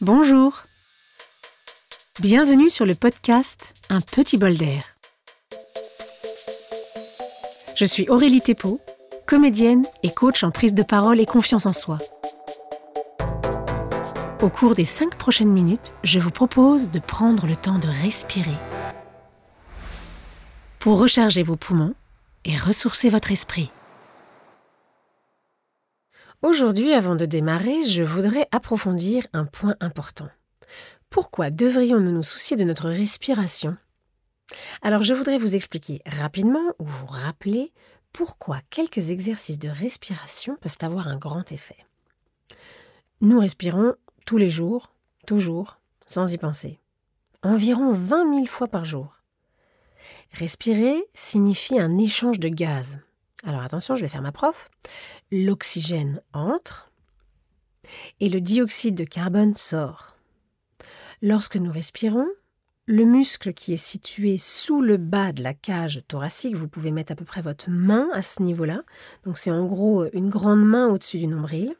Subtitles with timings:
[0.00, 0.62] Bonjour.
[2.20, 4.82] Bienvenue sur le podcast Un petit bol d'air.
[7.76, 8.80] Je suis Aurélie Thépeau,
[9.26, 11.98] comédienne et coach en prise de parole et confiance en soi.
[14.40, 18.50] Au cours des cinq prochaines minutes, je vous propose de prendre le temps de respirer
[20.80, 21.94] pour recharger vos poumons
[22.44, 23.70] et ressourcer votre esprit.
[26.42, 30.28] Aujourd'hui, avant de démarrer, je voudrais approfondir un point important.
[31.08, 33.76] Pourquoi devrions-nous nous soucier de notre respiration?
[34.82, 37.72] Alors je voudrais vous expliquer rapidement ou vous rappeler
[38.12, 41.86] pourquoi quelques exercices de respiration peuvent avoir un grand effet.
[43.20, 43.94] Nous respirons
[44.26, 44.92] tous les jours,
[45.28, 45.78] toujours,
[46.08, 46.80] sans y penser.
[47.44, 49.20] Environ 20 000 fois par jour.
[50.32, 52.98] Respirer signifie un échange de gaz.
[53.44, 54.70] Alors attention, je vais faire ma prof.
[55.30, 56.90] L'oxygène entre
[58.20, 60.16] et le dioxyde de carbone sort.
[61.20, 62.26] Lorsque nous respirons,
[62.86, 67.12] le muscle qui est situé sous le bas de la cage thoracique, vous pouvez mettre
[67.12, 68.82] à peu près votre main à ce niveau-là.
[69.24, 71.74] Donc c'est en gros une grande main au-dessus du nombril.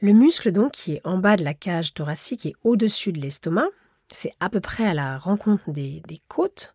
[0.00, 3.68] Le muscle donc qui est en bas de la cage thoracique et au-dessus de l'estomac,
[4.10, 6.74] c'est à peu près à la rencontre des, des côtes,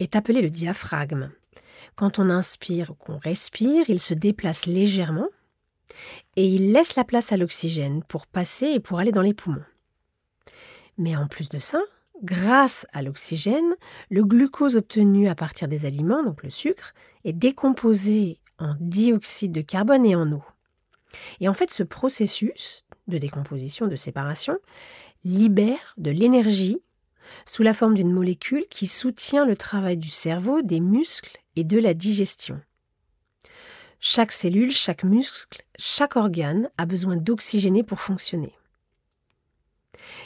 [0.00, 1.30] est appelé le diaphragme.
[1.96, 5.28] Quand on inspire ou qu'on respire, il se déplace légèrement
[6.36, 9.64] et il laisse la place à l'oxygène pour passer et pour aller dans les poumons.
[10.98, 11.80] Mais en plus de ça,
[12.22, 13.74] grâce à l'oxygène,
[14.10, 16.92] le glucose obtenu à partir des aliments, donc le sucre,
[17.24, 20.44] est décomposé en dioxyde de carbone et en eau.
[21.40, 24.58] Et en fait, ce processus de décomposition, de séparation,
[25.24, 26.82] libère de l'énergie
[27.46, 31.78] sous la forme d'une molécule qui soutient le travail du cerveau, des muscles et de
[31.78, 32.60] la digestion.
[33.98, 38.52] Chaque cellule, chaque muscle, chaque organe a besoin d'oxygéner pour fonctionner.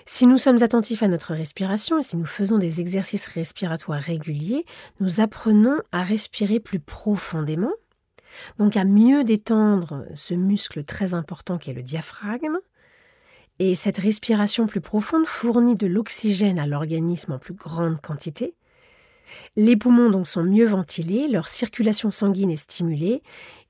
[0.04, 4.66] Si nous sommes attentifs à notre respiration et si nous faisons des exercices respiratoires réguliers,
[4.98, 7.72] nous apprenons à respirer plus profondément
[8.58, 12.58] donc à mieux détendre ce muscle très important qui est le diaphragme.
[13.58, 18.54] Et cette respiration plus profonde fournit de l'oxygène à l'organisme en plus grande quantité.
[19.56, 23.22] Les poumons donc sont mieux ventilés, leur circulation sanguine est stimulée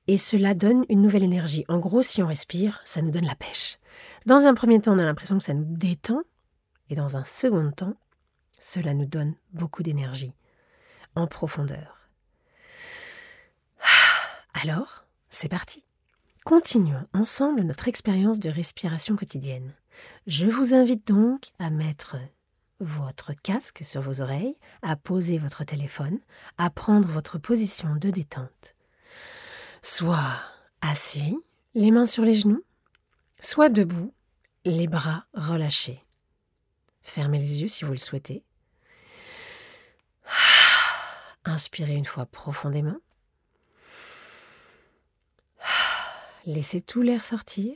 [0.07, 1.65] et cela donne une nouvelle énergie.
[1.67, 3.77] En gros, si on respire, ça nous donne la pêche.
[4.25, 6.21] Dans un premier temps, on a l'impression que ça nous détend
[6.89, 7.95] et dans un second temps,
[8.59, 10.33] cela nous donne beaucoup d'énergie
[11.15, 11.97] en profondeur.
[14.53, 15.83] Alors, c'est parti.
[16.43, 19.73] Continuons ensemble notre expérience de respiration quotidienne.
[20.27, 22.17] Je vous invite donc à mettre
[22.81, 26.19] votre casque sur vos oreilles, à poser votre téléphone,
[26.57, 28.75] à prendre votre position de détente.
[29.81, 30.39] Soit
[30.81, 31.37] assis,
[31.73, 32.63] les mains sur les genoux,
[33.39, 34.13] soit debout,
[34.65, 36.03] les bras relâchés.
[37.01, 38.43] Fermez les yeux si vous le souhaitez.
[41.45, 42.97] Inspirez une fois profondément.
[46.45, 47.75] laissez tout l'air sortir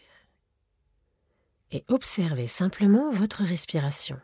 [1.72, 4.20] et observez simplement votre respiration.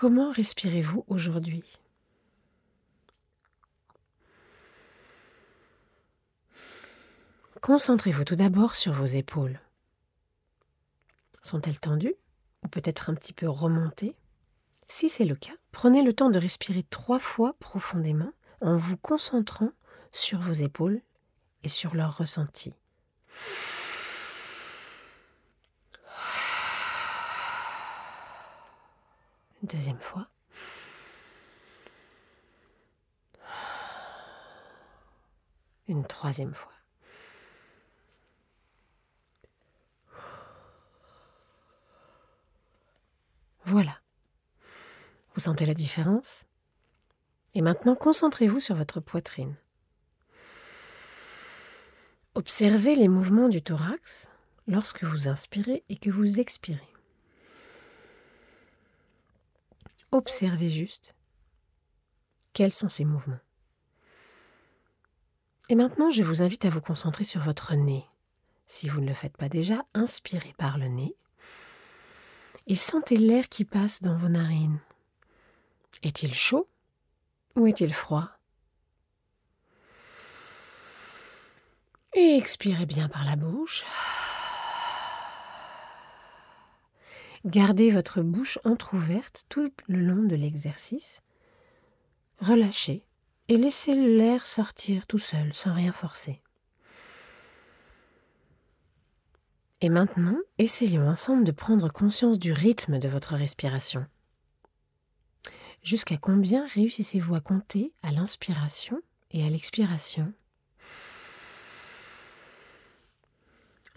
[0.00, 1.64] Comment respirez-vous aujourd'hui?
[7.60, 9.58] Concentrez-vous tout d'abord sur vos épaules.
[11.42, 12.14] Sont-elles tendues
[12.62, 14.14] ou peut-être un petit peu remontées?
[14.86, 18.30] Si c'est le cas, prenez le temps de respirer trois fois profondément
[18.60, 19.72] en vous concentrant
[20.12, 21.02] sur vos épaules
[21.64, 22.72] et sur leur ressenti.
[29.62, 30.28] Deuxième fois.
[35.88, 36.72] Une troisième fois.
[43.64, 43.98] Voilà.
[45.34, 46.46] Vous sentez la différence?
[47.54, 49.56] Et maintenant, concentrez-vous sur votre poitrine.
[52.34, 54.28] Observez les mouvements du thorax
[54.68, 56.97] lorsque vous inspirez et que vous expirez.
[60.10, 61.14] Observez juste
[62.52, 63.40] quels sont ces mouvements.
[65.68, 68.04] Et maintenant, je vous invite à vous concentrer sur votre nez.
[68.66, 71.14] Si vous ne le faites pas déjà, inspirez par le nez
[72.66, 74.80] et sentez l'air qui passe dans vos narines.
[76.02, 76.68] Est-il chaud
[77.56, 78.30] ou est-il froid?
[82.14, 83.84] Et expirez bien par la bouche.
[87.44, 91.22] Gardez votre bouche entr'ouverte tout le long de l'exercice.
[92.40, 93.04] Relâchez
[93.48, 96.42] et laissez l'air sortir tout seul sans rien forcer.
[99.80, 104.06] Et maintenant, essayons ensemble de prendre conscience du rythme de votre respiration.
[105.82, 109.00] Jusqu'à combien réussissez-vous à compter à l'inspiration
[109.30, 110.32] et à l'expiration?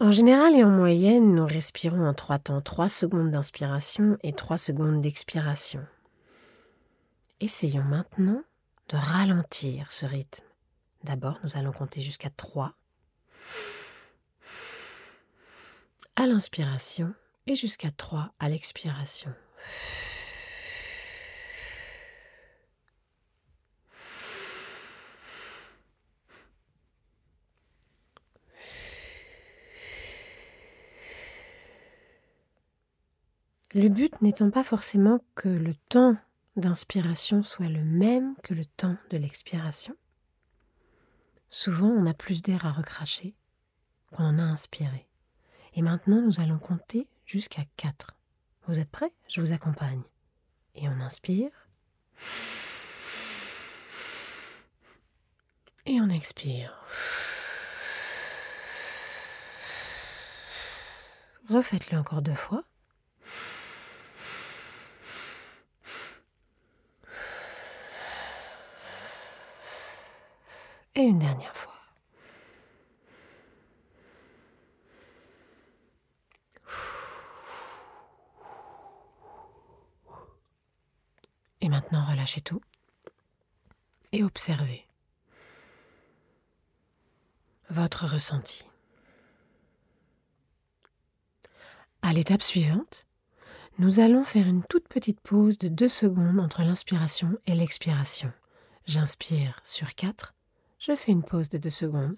[0.02, 4.58] En général et en moyenne, nous respirons en trois temps, 3 secondes d'inspiration et 3
[4.58, 5.86] secondes d'expiration.
[7.38, 8.42] Essayons maintenant
[8.88, 10.44] de ralentir ce rythme.
[11.04, 12.72] D'abord, nous allons compter jusqu'à 3
[16.16, 17.14] à l'inspiration
[17.46, 19.32] et jusqu'à 3 à l'expiration.
[33.74, 36.18] Le but n'étant pas forcément que le temps
[36.56, 39.96] d'inspiration soit le même que le temps de l'expiration.
[41.48, 43.34] Souvent, on a plus d'air à recracher
[44.12, 45.08] qu'on en a inspiré.
[45.74, 48.14] Et maintenant, nous allons compter jusqu'à 4.
[48.66, 49.14] Vous êtes prêts?
[49.26, 50.02] Je vous accompagne.
[50.74, 51.50] Et on inspire.
[55.86, 56.78] Et on expire.
[61.48, 62.64] Refaites-le encore deux fois.
[70.94, 71.72] Et une dernière fois.
[81.60, 82.60] Et maintenant, relâchez tout
[84.10, 84.86] et observez
[87.70, 88.64] votre ressenti.
[92.02, 93.06] À l'étape suivante,
[93.78, 98.32] nous allons faire une toute petite pause de deux secondes entre l'inspiration et l'expiration.
[98.86, 100.34] J'inspire sur 4
[100.82, 102.16] je fais une pause de deux secondes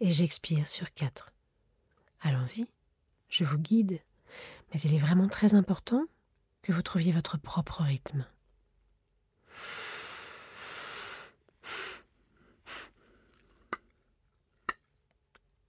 [0.00, 1.32] et j'expire sur quatre.
[2.22, 2.66] Allons-y,
[3.28, 4.00] je vous guide,
[4.72, 6.02] mais il est vraiment très important
[6.62, 8.26] que vous trouviez votre propre rythme.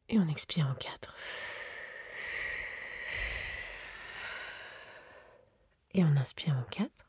[0.07, 1.13] Et on expire en quatre.
[5.93, 7.07] Et on inspire en quatre.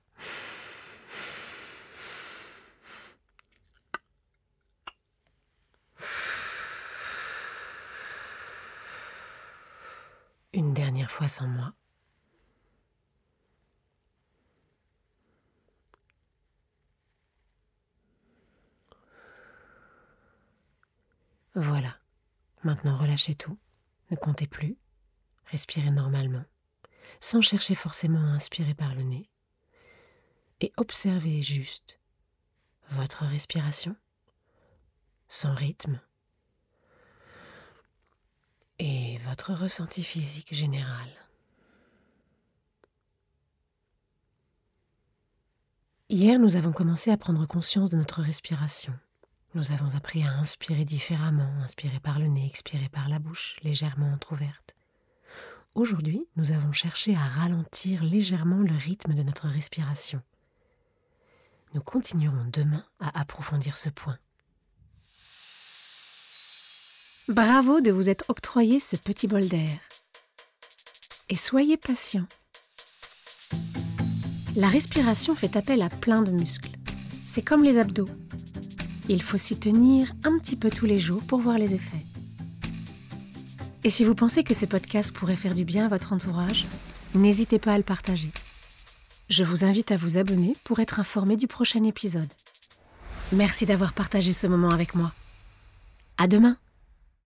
[10.58, 11.74] une dernière sans moi.
[21.56, 21.98] Voilà.
[22.62, 23.58] Maintenant relâchez tout.
[24.10, 24.76] Ne comptez plus.
[25.46, 26.44] Respirez normalement,
[27.20, 29.30] sans chercher forcément à inspirer par le nez.
[30.60, 32.00] Et observez juste
[32.90, 33.96] votre respiration,
[35.28, 36.00] son rythme,
[38.78, 41.08] et votre ressenti physique général?
[46.10, 48.94] Hier, nous avons commencé à prendre conscience de notre respiration.
[49.54, 54.12] Nous avons appris à inspirer différemment, inspirer par le nez, expirer par la bouche, légèrement
[54.12, 54.74] entr'ouverte.
[55.74, 60.22] Aujourd'hui, nous avons cherché à ralentir légèrement le rythme de notre respiration.
[61.74, 64.18] Nous continuerons demain à approfondir ce point.
[67.28, 69.78] Bravo de vous être octroyé ce petit bol d'air.
[71.28, 72.24] Et soyez patient.
[74.56, 76.70] La respiration fait appel à plein de muscles.
[77.28, 78.08] C'est comme les abdos.
[79.10, 82.06] Il faut s'y tenir un petit peu tous les jours pour voir les effets.
[83.84, 86.64] Et si vous pensez que ce podcast pourrait faire du bien à votre entourage,
[87.14, 88.30] n'hésitez pas à le partager.
[89.28, 92.32] Je vous invite à vous abonner pour être informé du prochain épisode.
[93.32, 95.12] Merci d'avoir partagé ce moment avec moi.
[96.16, 96.56] À demain!